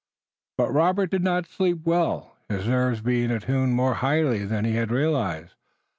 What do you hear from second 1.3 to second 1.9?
sleep